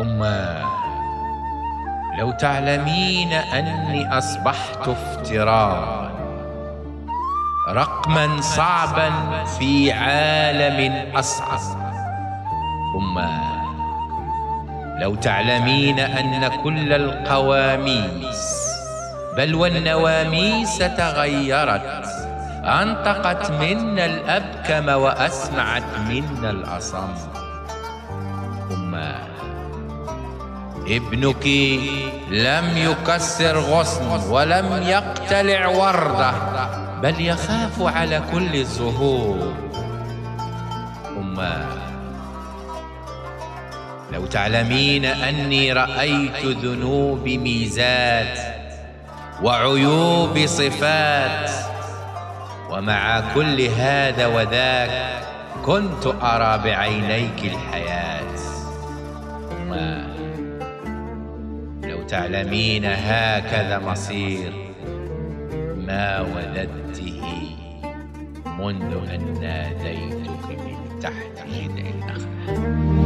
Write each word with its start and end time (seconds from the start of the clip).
أماه 0.00 0.64
لو 2.18 2.30
تعلمين 2.30 3.32
أني 3.32 4.18
أصبحت 4.18 4.88
افتراضا 4.88 6.10
رقما 7.68 8.40
صعبا 8.40 9.10
في 9.58 9.92
عالم 9.92 11.10
أصعب. 11.16 11.82
أماه 12.96 13.62
لو 15.00 15.14
تعلمين 15.14 16.00
أن 16.00 16.48
كل 16.64 16.92
القواميس 16.92 18.62
بل 19.36 19.54
والنواميس 19.54 20.78
تغيرت 20.78 22.04
أنطقت 22.64 23.50
منا 23.50 24.04
الأبكم 24.04 24.88
وأسمعت 24.88 25.82
منا 26.08 26.50
الأصم. 26.50 27.41
ابنك 30.86 31.46
لم 32.30 32.76
يكسر 32.76 33.58
غصن 33.58 34.30
ولم 34.30 34.82
يقتلع 34.82 35.66
ورده 35.66 36.32
بل 37.02 37.20
يخاف 37.20 37.82
على 37.82 38.22
كل 38.32 38.54
الزهور 38.56 39.52
أماه 41.18 41.66
لو 44.12 44.26
تعلمين 44.26 45.04
أني 45.04 45.72
رأيت 45.72 46.44
ذنوب 46.46 47.28
ميزات 47.28 48.38
وعيوب 49.42 50.46
صفات 50.46 51.50
ومع 52.70 53.34
كل 53.34 53.60
هذا 53.60 54.26
وذاك 54.26 55.22
كنت 55.64 56.06
أرى 56.22 56.58
بعينيك 56.64 57.44
الحياة. 57.44 58.22
أماه 59.62 60.06
تعلمين 62.12 62.84
هكذا 62.84 63.78
مصير. 63.78 64.52
ما 65.76 66.20
وددته 66.20 67.22
منذ 68.58 68.92
أن 69.14 69.40
ناديتك 69.40 70.46
من 70.48 71.00
تحت 71.00 71.46
جذع 71.48 71.90
النخلة 71.90 73.01